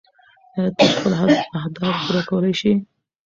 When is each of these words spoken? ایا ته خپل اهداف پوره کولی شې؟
ایا 0.55 0.69
ته 0.77 0.83
خپل 0.93 1.11
اهداف 1.59 1.95
پوره 2.05 2.21
کولی 2.29 2.53
شې؟ 2.59 2.71